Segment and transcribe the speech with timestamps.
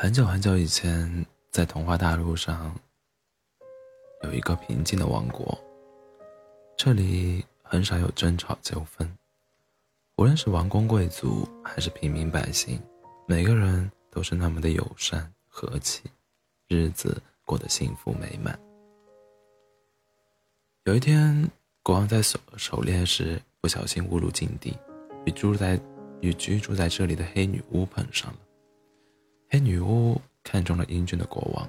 [0.00, 2.72] 很久很久以前，在童话大陆上，
[4.22, 5.58] 有一个平静的王国。
[6.76, 9.12] 这里很少有争吵纠纷，
[10.16, 12.80] 无论是王公贵族还是平民百姓，
[13.26, 16.04] 每个人都是那么的友善和气，
[16.68, 18.56] 日子过得幸福美满。
[20.84, 21.50] 有一天，
[21.82, 24.78] 国王在狩狩猎时不小心误入禁地，
[25.24, 25.76] 与住在
[26.20, 28.38] 与居住在这里的黑女巫碰上了。
[29.50, 31.66] 黑女巫看中了英俊的国王，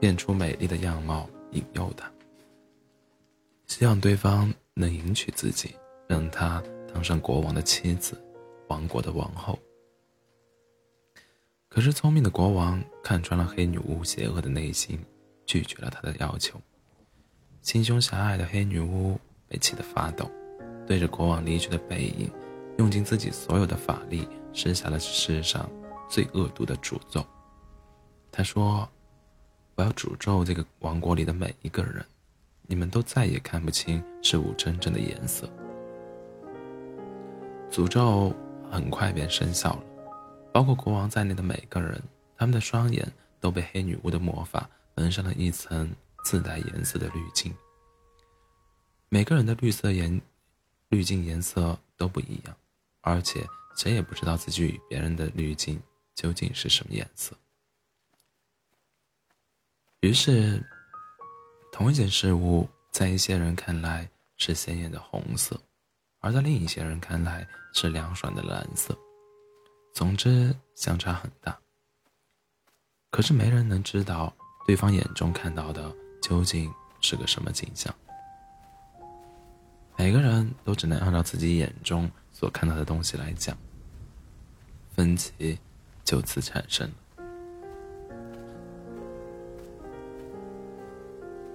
[0.00, 2.10] 变出美丽的样貌引诱他，
[3.66, 5.76] 希望对方能迎娶自己，
[6.08, 8.18] 让他当上国王的妻子，
[8.68, 9.58] 王国的王后。
[11.68, 14.98] 可是聪明的国王看穿了黑女巫邪恶的内心，
[15.44, 16.58] 拒绝了他的要求。
[17.60, 20.30] 心胸狭隘的黑女巫被气得发抖，
[20.86, 22.30] 对着国王离去的背影，
[22.78, 25.68] 用尽自己所有的法力，施下了世上。
[26.08, 27.24] 最恶毒的诅咒。
[28.30, 28.88] 他说
[29.76, 32.04] ：“我要诅咒这个王国里的每一个人，
[32.62, 35.48] 你们都再也看不清事物真正的颜色。”
[37.70, 38.32] 诅咒
[38.70, 39.82] 很快便生效了，
[40.52, 42.00] 包括国王在内的每个人，
[42.36, 43.10] 他们的双眼
[43.40, 45.90] 都被黑女巫的魔法蒙上了一层
[46.24, 47.52] 自带颜色的滤镜。
[49.08, 50.20] 每个人的绿色颜
[50.88, 52.56] 滤镜颜色都不一样，
[53.00, 55.80] 而且谁也不知道自己与别人的滤镜。
[56.16, 57.36] 究竟是什么颜色？
[60.00, 60.64] 于是，
[61.70, 65.60] 同一件事物在一些人看来是鲜艳的红色，
[66.20, 68.96] 而在另一些人看来是凉爽的蓝色。
[69.92, 71.58] 总之，相差很大。
[73.10, 74.34] 可是，没人能知道
[74.66, 77.94] 对方眼中看到的究竟是个什么景象。
[79.98, 83.56] 每个人都只能按照自己眼中所看到的东西来讲。
[84.94, 85.58] 分歧。
[86.06, 86.94] 就此产生了。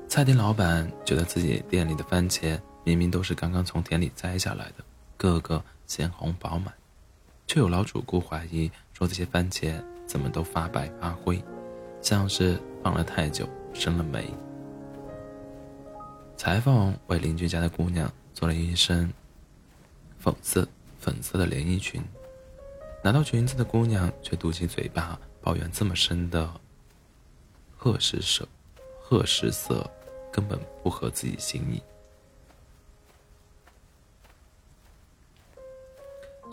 [0.08, 4.84] 菜店老板觉得自己店里的番茄明明都是刚刚从田里摘下来的，
[5.16, 6.74] 个个鲜红饱满，
[7.48, 11.42] 却有老主顾怀疑说这些番茄怎么都发白发灰，
[12.02, 14.30] 像是放了太久生了霉。
[16.36, 19.10] 裁缝为邻居家的姑娘做了一身
[20.20, 20.68] 粉色
[21.00, 22.04] 粉色的连衣裙。
[23.04, 26.54] 拿到裙子的姑娘却嘟起嘴巴抱怨：“这么深的
[27.76, 28.48] 褐石色，
[29.02, 29.90] 褐石色
[30.32, 31.82] 根本不合自己心意。”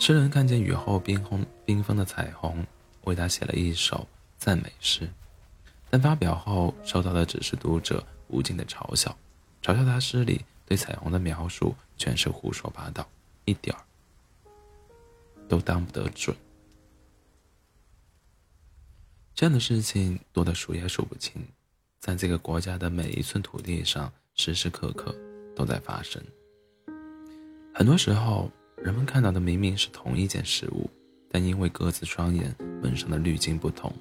[0.00, 2.64] 诗人看见雨后缤纷缤纷的彩虹，
[3.02, 5.10] 为他写了一首赞美诗，
[5.90, 9.14] 但发表后收到的只是读者无尽的嘲笑，
[9.62, 13.06] 嘲笑他诗里对彩虹的描述全是胡说八道，
[13.44, 13.84] 一点儿。
[15.48, 16.36] 都当不得准。
[19.34, 21.40] 这样的事情多得数也数不清，
[22.00, 25.14] 在这个国家的每一寸土地上，时时刻刻
[25.54, 26.22] 都在发生。
[27.72, 30.90] 很多时候，人们看到的明明是同一件事物，
[31.30, 33.92] 但因为各自双眼蒙上的滤镜不同，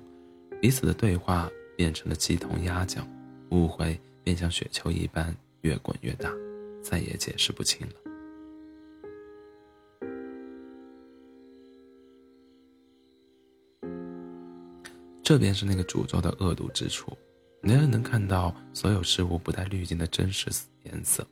[0.60, 3.08] 彼此的对话变成了鸡同鸭讲，
[3.52, 6.34] 误会便像雪球一般越滚越大，
[6.84, 8.07] 再也解释不清了。
[15.28, 17.12] 这便是那个诅咒的恶毒之处，
[17.60, 20.50] 没人能看到所有事物不带滤镜的真实
[20.84, 21.28] 颜色。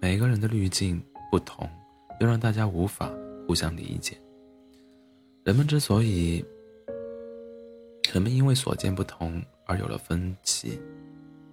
[0.00, 1.00] 每个人的滤镜
[1.30, 1.70] 不同，
[2.18, 3.08] 又让大家无法
[3.46, 4.20] 互相理解。
[5.44, 6.44] 人们之所以，
[8.12, 10.76] 人们因为所见不同而有了分歧，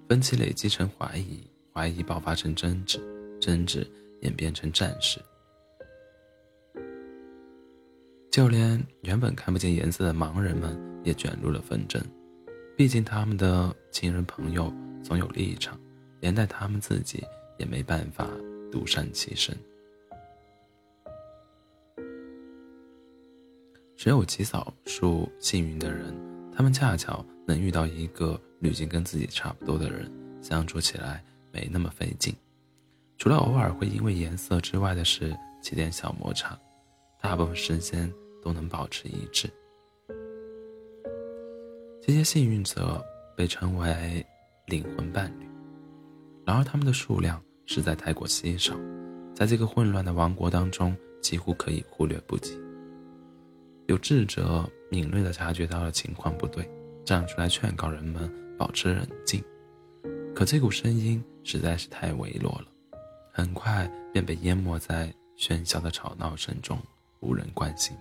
[0.09, 2.99] 分歧累积成怀疑，怀疑爆发成争执，
[3.39, 3.87] 争执
[4.21, 5.21] 演变成战事。
[8.31, 12.01] 就连原本看不见颜色的盲人们也卷入了纷争，
[12.75, 15.79] 毕竟他们的亲人朋友总有立场，
[16.19, 17.23] 连带他们自己
[17.57, 18.27] 也没办法
[18.71, 19.55] 独善其身。
[23.95, 26.13] 只有极少数幸运的人，
[26.51, 30.11] 他们恰巧能遇到一个滤镜跟自己差不多的人，
[30.41, 32.35] 相处起来没那么费劲。
[33.17, 36.57] 除了偶尔会因为颜色之外的事起点小摩擦，
[37.21, 38.11] 大部分时间。
[38.43, 39.49] 都能保持一致。
[42.05, 43.01] 这些幸运者
[43.33, 44.25] 被称为
[44.65, 45.47] 灵魂伴侣，
[46.45, 48.75] 然而他们的数量实在太过稀少，
[49.33, 52.59] 在这个混乱的王国当中几乎可以忽略不计。
[53.87, 56.69] 有智者敏锐地察觉到了情况不对，
[57.05, 59.41] 站出来劝告人们保持冷静，
[60.35, 62.67] 可这股声音实在是太微弱了，
[63.31, 66.77] 很快便被淹没在喧嚣的吵闹声中，
[67.21, 67.95] 无人关心。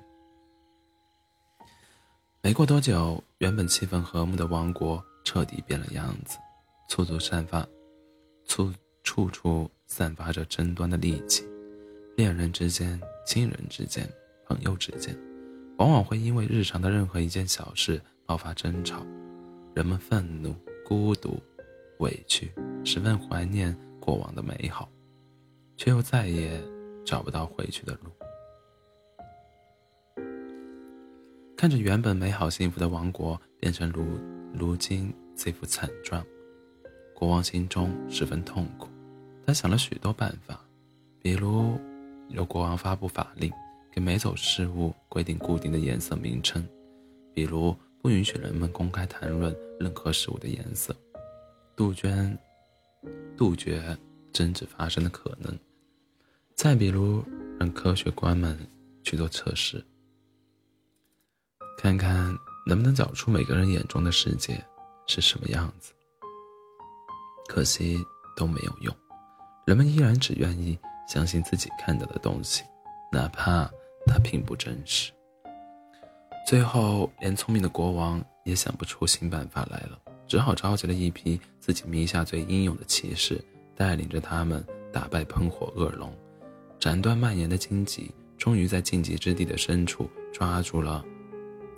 [2.45, 6.39] 没过多久，原本气氛和睦的王国彻底变了样子，
[6.89, 7.65] 处处散发，
[8.47, 8.75] 处
[9.05, 11.45] 处处散发着争端的戾气。
[12.17, 14.13] 恋人之间、亲人之间、
[14.45, 15.17] 朋友之间，
[15.79, 19.07] 往往会因为日常的任何一件小事爆发争吵。
[19.73, 20.53] 人们愤怒、
[20.85, 21.41] 孤独、
[22.01, 22.53] 委屈，
[22.85, 24.91] 十分怀念过往的美好，
[25.77, 26.61] 却又再也
[27.07, 28.11] 找不到回去的路。
[31.63, 34.05] 看着原本美好幸福的王国变成如
[34.53, 36.21] 如今这副惨状，
[37.15, 38.89] 国王心中十分痛苦。
[39.47, 40.61] 他想了许多办法，
[41.21, 41.79] 比如
[42.31, 43.49] 由国王发布法令，
[43.93, 46.61] 给每种事物规定固定的颜色名称；
[47.33, 50.93] 比如不允许人们公开谈论任何事物的颜色，
[51.77, 52.37] 杜鹃
[53.37, 53.97] 杜绝
[54.33, 55.55] 争执发生的可能；
[56.57, 57.23] 再比如
[57.57, 58.59] 让科学官们
[59.05, 59.81] 去做测试。
[61.83, 62.33] 看看
[62.65, 64.65] 能不能找出每个人眼中的世界
[65.09, 65.93] 是什么样子。
[67.49, 67.99] 可惜
[68.37, 68.97] 都没有用，
[69.67, 72.63] 人们依然只愿意相信自己看到的东西，
[73.11, 73.69] 哪怕
[74.07, 75.11] 它并不真实。
[76.47, 79.99] 最后，连聪明的国王也想不出新办法来了，
[80.29, 83.45] 只好召集了一批自己名下最英勇的骑士，
[83.75, 86.17] 带领着他们打败喷火恶龙，
[86.79, 91.05] 斩断蔓延的荆棘，终于在荆棘之地的深处抓住了。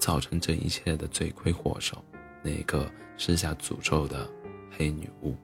[0.04, 1.96] 造成这一切的罪魁祸首，
[2.42, 2.86] 那个
[3.16, 4.28] 施下诅咒的
[4.70, 5.34] 黑女巫。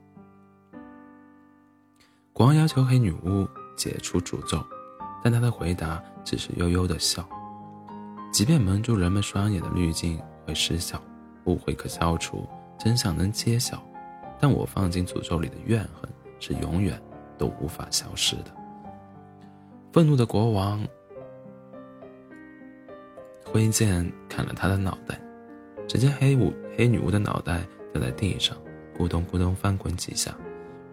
[2.35, 4.63] 国王要求黑女巫解除诅咒，
[5.25, 7.27] 但她的回答只是悠悠的笑。
[8.31, 11.03] 即便蒙住人们双眼的滤镜会失效，
[11.45, 12.47] 误会可消除，
[12.79, 13.83] 真相能揭晓，
[14.39, 16.07] 但我放进诅咒里的怨恨
[16.39, 17.01] 是永远
[17.39, 18.55] 都无法消失的。
[19.91, 20.87] 愤怒的国王。
[23.53, 25.21] 挥剑砍了他的脑袋，
[25.89, 28.57] 只见黑舞黑女巫的脑袋掉在地上，
[28.97, 30.33] 咕咚咕咚翻滚几下，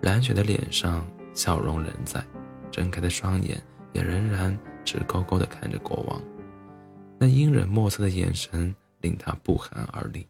[0.01, 2.25] 蓝雪的脸上笑容仍在，
[2.71, 3.61] 睁开的双眼
[3.93, 6.19] 也仍然直勾勾地看着国王，
[7.19, 10.27] 那阴冷莫测的眼神令他不寒而栗。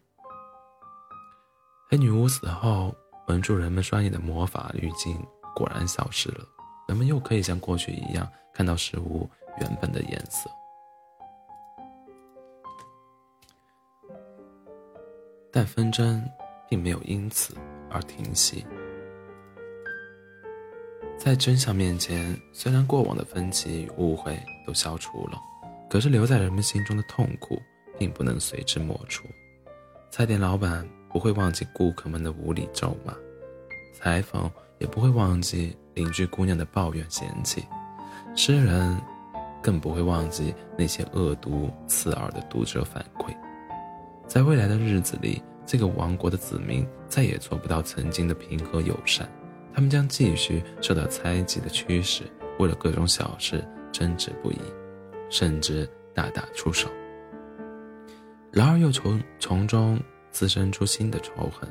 [1.90, 2.94] 黑女巫死后，
[3.26, 5.16] 蒙住人们双眼的魔法滤镜
[5.54, 6.44] 果然消失了，
[6.88, 9.26] 人们又可以像过去一样看到事物
[9.60, 10.50] 原本的颜色。
[15.50, 16.22] 但纷争
[16.68, 17.54] 并没有因此
[17.90, 18.64] 而停息。
[21.16, 25.40] 在真相面前，虽然过往的分歧与误会都消除了，
[25.90, 27.60] 可是留在人们心中的痛苦
[27.98, 29.24] 并不能随之抹除。
[30.10, 33.12] 菜店老板不会忘记顾客们的无理咒骂，
[33.92, 37.64] 裁缝也不会忘记邻居姑娘的抱怨嫌弃，
[38.36, 38.96] 诗人
[39.60, 43.34] 更不会忘记那些恶毒刺耳的读者反馈。
[44.28, 49.26] 在未来的日子里，这个王国的子民再也做不到曾经的平和友善，
[49.72, 52.24] 他们将继续受到猜忌的驱使，
[52.58, 54.60] 为了各种小事争执不已，
[55.30, 56.90] 甚至大打出手。
[58.52, 59.98] 然而又从从中
[60.30, 61.66] 滋生出新的仇恨，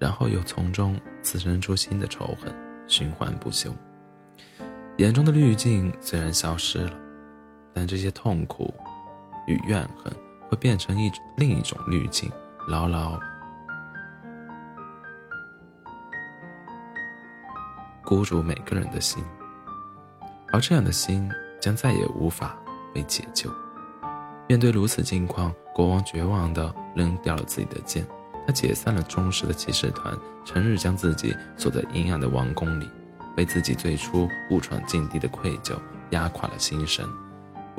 [0.00, 2.52] 然后又从中滋生出新的仇恨，
[2.88, 3.72] 循环不休。
[4.98, 6.98] 眼中的滤镜虽然消失了，
[7.72, 8.74] 但这些痛苦
[9.46, 10.12] 与怨恨。
[10.52, 12.30] 会变成一另一种滤镜，
[12.68, 13.18] 牢牢
[18.04, 19.24] 箍住每个人的心，
[20.52, 21.26] 而这样的心
[21.58, 22.54] 将再也无法
[22.92, 23.50] 被解救。
[24.46, 28.06] 面对如此境况，国王绝望地扔掉了自己的剑，
[28.46, 32.86] 他解散了忠实的骑士团，成日将自己锁在阴暗的王宫里，
[33.34, 35.74] 被自己最初误闯禁地的愧疚
[36.10, 37.08] 压垮了心神。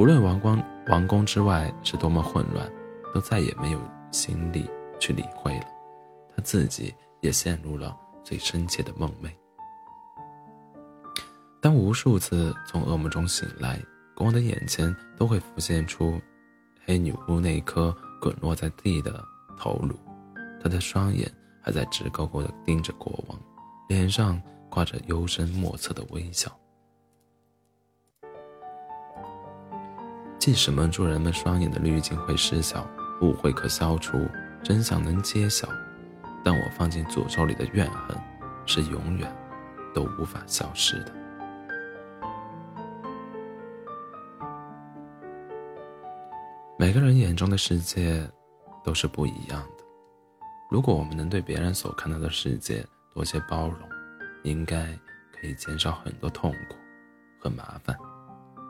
[0.03, 2.69] 无论王光王宫之外是多么混乱，
[3.13, 3.79] 都再也没有
[4.11, 4.69] 心力
[4.99, 5.65] 去理会了。
[6.35, 9.29] 他自己也陷入了最深切的梦寐。
[11.61, 13.81] 当无数次从噩梦中醒来，
[14.13, 16.19] 国王的眼前都会浮现出
[16.85, 19.23] 黑女巫那颗滚落在地的
[19.57, 19.97] 头颅，
[20.61, 21.31] 她的双眼
[21.61, 23.39] 还在直勾勾地盯着国王，
[23.87, 24.37] 脸上
[24.69, 26.51] 挂着幽深莫测的微笑。
[30.43, 32.85] 即使蒙住人们双眼的滤镜会失效，
[33.21, 34.27] 误会可消除，
[34.61, 35.69] 真相能揭晓，
[36.43, 38.17] 但我放进诅咒里的怨恨，
[38.65, 39.33] 是永远
[39.95, 41.13] 都无法消失的。
[46.77, 48.29] 每个人眼中的世界
[48.83, 49.83] 都是不一样的。
[50.69, 53.79] 如果我们能对别人所看到的世界多些包容，
[54.43, 54.87] 应该
[55.31, 56.75] 可以减少很多痛苦
[57.39, 57.97] 和麻烦，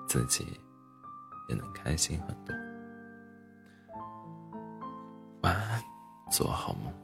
[0.07, 0.45] 自己。
[1.49, 2.55] 也能开心很多。
[5.41, 5.83] 晚安，
[6.31, 7.02] 做好梦。